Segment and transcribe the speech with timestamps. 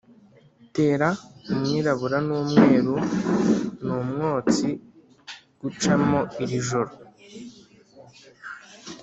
[0.71, 1.09] 'tera
[1.51, 2.95] umwirabura n'umweru
[3.83, 4.71] ni umwotsi'
[5.61, 6.91] gucamo iri joro